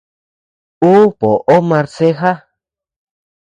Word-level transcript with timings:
Ú 0.91 0.93
boʼo 1.19 1.55
marceja. 1.69 2.31